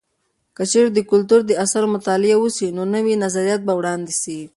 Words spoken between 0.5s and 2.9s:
که چیرې د کلتور د اثارو مطالعه وسي، نو